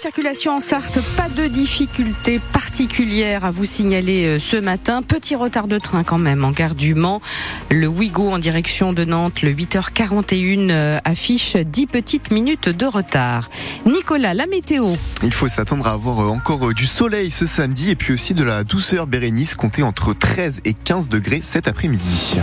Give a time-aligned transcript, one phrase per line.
[0.00, 5.02] circulation en Sarthe, pas de difficultés particulières à vous signaler euh, ce matin.
[5.02, 7.20] Petit retard de train quand même en gare du Mans.
[7.70, 13.50] Le Ouigo en direction de Nantes, le 8h41 euh, affiche 10 petites minutes de retard.
[13.84, 14.94] Nicolas, la météo.
[15.22, 18.42] Il faut s'attendre à avoir euh, encore du soleil ce samedi et puis aussi de
[18.42, 22.38] la douceur Bérénice comptée entre 13 et 15 degrés cet après-midi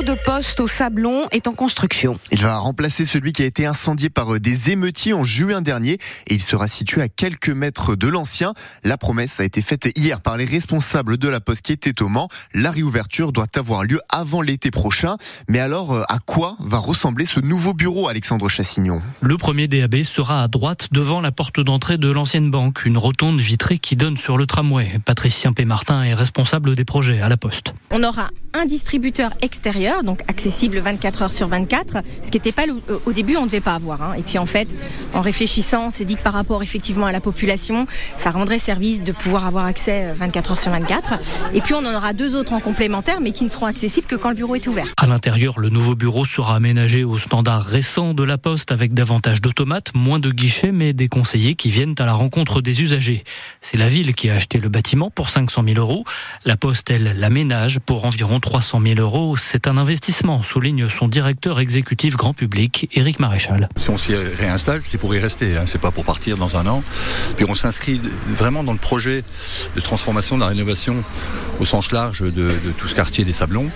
[0.00, 2.18] bureau de poste au Sablon est en construction.
[2.30, 5.94] Il va remplacer celui qui a été incendié par euh, des émeutiers en juin dernier
[6.26, 8.54] et il sera situé à quelques mètres de l'ancien.
[8.84, 12.08] La promesse a été faite hier par les responsables de la poste qui était au
[12.08, 12.28] Mans.
[12.54, 15.16] La réouverture doit avoir lieu avant l'été prochain.
[15.48, 19.02] Mais alors, euh, à quoi va ressembler ce nouveau bureau, Alexandre Chassignon?
[19.20, 23.40] Le premier DAB sera à droite devant la porte d'entrée de l'ancienne banque, une rotonde
[23.40, 24.98] vitrée qui donne sur le tramway.
[25.04, 27.74] Patricien Pémartin est responsable des projets à la poste.
[27.90, 32.62] On aura un distributeur extérieur donc accessible 24 heures sur 24, ce qui n'était pas
[33.06, 34.02] au début, on ne devait pas avoir.
[34.02, 34.14] Hein.
[34.18, 34.68] Et puis en fait,
[35.14, 39.02] en réfléchissant, on s'est dit que par rapport effectivement à la population, ça rendrait service
[39.02, 41.14] de pouvoir avoir accès 24 heures sur 24.
[41.54, 44.16] Et puis on en aura deux autres en complémentaire, mais qui ne seront accessibles que
[44.16, 44.86] quand le bureau est ouvert.
[44.96, 49.40] À l'intérieur, le nouveau bureau sera aménagé aux standards récents de la Poste avec davantage
[49.40, 53.24] d'automates, moins de guichets, mais des conseillers qui viennent à la rencontre des usagers.
[53.60, 56.04] C'est la ville qui a acheté le bâtiment pour 500 000 euros.
[56.44, 59.36] La Poste, elle, l'aménage pour environ 300 000 euros.
[59.36, 63.68] C'est un investissement, souligne son directeur exécutif grand public, Éric Maréchal.
[63.76, 65.64] Si on s'y réinstalle, c'est pour y rester, hein.
[65.66, 66.82] c'est pas pour partir dans un an.
[67.36, 69.24] Puis on s'inscrit vraiment dans le projet
[69.74, 70.96] de transformation, de la rénovation
[71.58, 73.70] au sens large de, de tout ce quartier des Sablons.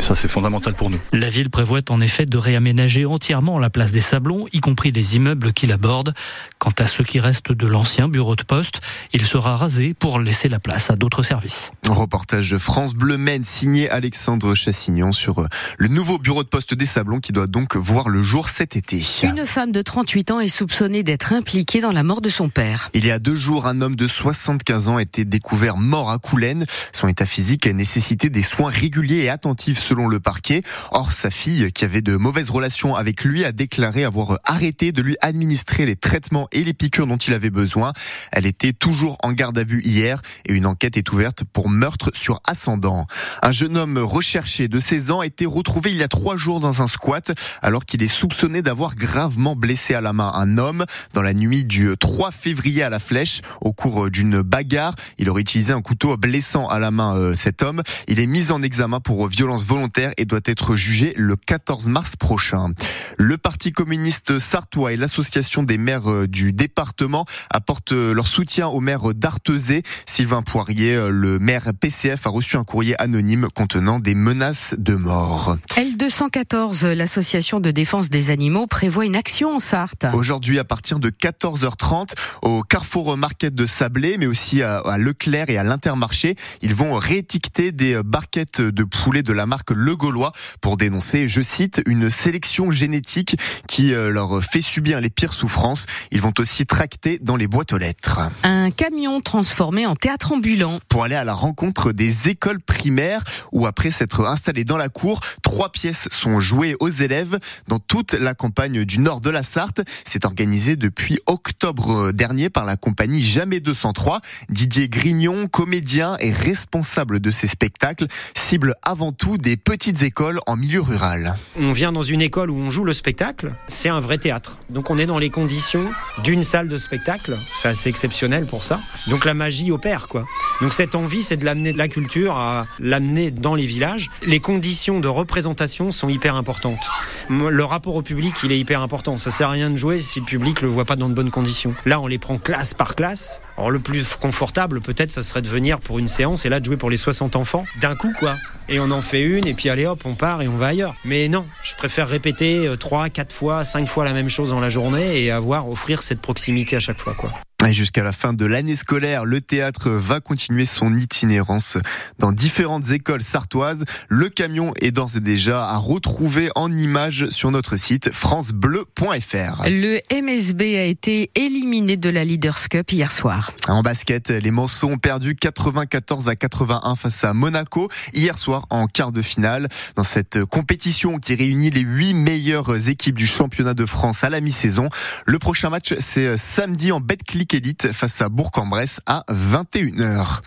[0.00, 0.98] Ça, c'est fondamental pour nous.
[1.12, 5.16] La ville prévoit en effet de réaménager entièrement la place des Sablons, y compris les
[5.16, 6.14] immeubles qui l'abordent.
[6.58, 8.80] Quant à ce qui reste de l'ancien bureau de poste,
[9.12, 11.70] il sera rasé pour laisser la place à d'autres services.
[11.92, 15.46] Reportage de France Bleu Maine signé Alexandre Chassignon sur euh,
[15.78, 19.02] le nouveau bureau de poste des Sablons qui doit donc voir le jour cet été.
[19.22, 22.90] Une femme de 38 ans est soupçonnée d'être impliquée dans la mort de son père.
[22.94, 26.18] Il y a deux jours, un homme de 75 ans a été découvert mort à
[26.18, 26.64] Coulennes.
[26.92, 30.62] Son état physique a nécessité des soins réguliers et attentifs selon le parquet.
[30.90, 35.02] Or, sa fille, qui avait de mauvaises relations avec lui, a déclaré avoir arrêté de
[35.02, 37.92] lui administrer les traitements et les piqûres dont il avait besoin.
[38.32, 42.10] Elle était toujours en garde à vue hier et une enquête est ouverte pour meurtre
[42.14, 43.06] sur ascendant.
[43.42, 46.60] Un jeune homme recherché de 16 ans a été retrouvé il y a trois jours
[46.60, 47.32] dans un squat
[47.62, 51.64] alors qu'il est soupçonné d'avoir gravement blessé à la main un homme dans la nuit
[51.64, 54.94] du 3 février à la flèche au cours d'une bagarre.
[55.18, 57.82] Il aurait utilisé un couteau blessant à la main euh, cet homme.
[58.08, 62.16] Il est mis en examen pour violence volontaire et doit être jugé le 14 mars
[62.16, 62.72] prochain.
[63.16, 68.68] Le Parti communiste sartois et l'association des maires euh, du département apportent euh, leur soutien
[68.68, 69.82] au maire d'Artezé.
[70.06, 75.56] Sylvain Poirier, le maire PCF, a reçu un courrier anonyme contenant des menaces de mort.
[75.76, 80.06] L214, l'association de défense des animaux, prévoit une action en Sarthe.
[80.14, 82.12] Aujourd'hui, à partir de 14h30,
[82.42, 87.72] au Carrefour Market de Sablé, mais aussi à Leclerc et à l'Intermarché, ils vont réétiqueter
[87.72, 92.70] des barquettes de poulet de la marque Le Gaulois pour dénoncer, je cite, une sélection
[92.70, 95.86] génétique qui euh, leur fait subir les pires souffrances.
[96.12, 98.20] Ils vont aussi tracter dans les boîtes aux lettres.
[98.44, 100.78] Un camion transformé en théâtre ambulant.
[100.88, 101.55] Pour aller à la rencontre
[101.92, 103.22] des écoles primaires
[103.52, 108.12] où après s'être installé dans la cour, trois pièces sont jouées aux élèves dans toute
[108.12, 109.80] la campagne du nord de la Sarthe.
[110.04, 114.20] C'est organisé depuis octobre dernier par la compagnie Jamais 203.
[114.48, 120.56] Didier Grignon, comédien et responsable de ces spectacles, cible avant tout des petites écoles en
[120.56, 121.36] milieu rural.
[121.56, 124.58] On vient dans une école où on joue le spectacle, c'est un vrai théâtre.
[124.70, 125.88] Donc on est dans les conditions
[126.22, 128.80] d'une salle de spectacle, c'est assez exceptionnel pour ça.
[129.06, 130.24] Donc la magie opère quoi.
[130.60, 134.10] Donc cette envie c'est de l'amener de la culture à l'amener dans les villages.
[134.26, 136.84] Les conditions de représentation sont hyper importantes.
[137.30, 139.16] Le rapport au public, il est hyper important.
[139.16, 141.30] Ça sert à rien de jouer si le public le voit pas dans de bonnes
[141.30, 141.74] conditions.
[141.84, 143.42] Là, on les prend classe par classe.
[143.56, 146.64] Alors le plus confortable peut-être ça serait de venir pour une séance et là de
[146.66, 148.36] jouer pour les 60 enfants d'un coup quoi.
[148.68, 150.94] Et on en fait une et puis allez hop, on part et on va ailleurs.
[151.04, 154.60] Mais non, je préfère répéter 3, euh, 4 fois, 5 fois la même chose dans
[154.60, 157.32] la journée et avoir offrir cette proximité à chaque fois quoi.
[157.66, 161.78] Et jusqu'à la fin de l'année scolaire, le théâtre va continuer son itinérance
[162.20, 163.84] dans différentes écoles sartoises.
[164.08, 169.64] Le camion est d'ores et déjà à retrouver en images sur notre site francebleu.fr.
[169.66, 173.50] Le MSB a été éliminé de la Leaders Cup hier soir.
[173.66, 178.86] En basket, les Manceaux ont perdu 94 à 81 face à Monaco hier soir en
[178.86, 179.66] quart de finale.
[179.96, 184.40] Dans cette compétition qui réunit les huit meilleures équipes du championnat de France à la
[184.40, 184.88] mi-saison,
[185.24, 187.55] le prochain match c'est samedi en Betclic
[187.92, 190.40] Face à Bourg-en-Bresse à 21h.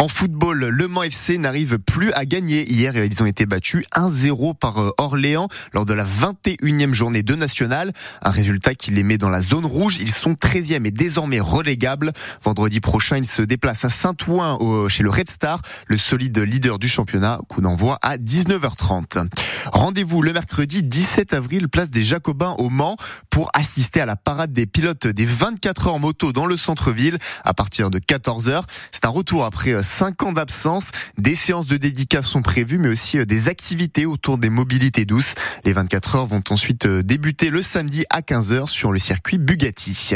[0.00, 2.66] En football, Le Mans FC n'arrive plus à gagner.
[2.72, 7.34] Hier, ils ont été battus 1-0 par euh, Orléans lors de la 21e journée de
[7.34, 7.92] National.
[8.22, 9.98] Un résultat qui les met dans la zone rouge.
[10.00, 12.12] Ils sont 13e et désormais relégables.
[12.42, 16.88] Vendredi prochain, ils se déplacent à Saint-Ouen chez le Red Star, le solide leader du
[16.88, 17.38] championnat.
[17.50, 19.28] Coup d'envoi à 19h30.
[19.70, 22.96] Rendez-vous le mercredi 17 avril, place des Jacobins au Mans
[23.28, 27.52] pour assister à la parade des pilotes des 24 heures moto dans le centre-ville à
[27.52, 28.62] partir de 14h.
[28.92, 30.88] C'est un retour après 5 ans d'absence.
[31.18, 35.34] Des séances de dédicace sont prévues, mais aussi euh, des activités autour des mobilités douces.
[35.64, 40.10] Les 24 heures vont ensuite euh, débuter le samedi à 15h sur le circuit Bugatti.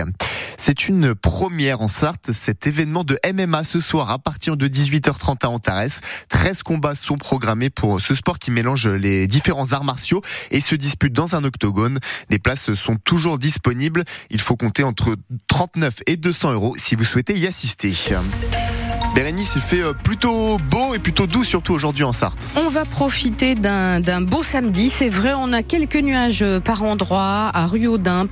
[0.57, 5.45] C'est une première en Sarthe, cet événement de MMA ce soir à partir de 18h30
[5.45, 6.01] à Antares.
[6.29, 10.75] 13 combats sont programmés pour ce sport qui mélange les différents arts martiaux et se
[10.75, 11.99] dispute dans un octogone.
[12.31, 14.05] Les places sont toujours disponibles.
[14.31, 15.17] Il faut compter entre
[15.49, 17.93] 39 et 200 euros si vous souhaitez y assister.
[19.15, 22.49] Bérénice, il fait euh, plutôt beau et plutôt doux, surtout aujourd'hui en Sarthe.
[22.57, 24.91] On va profiter d'un beau samedi.
[24.91, 28.23] C'est vrai, on a quelques nuages par endroit à Ruaudin,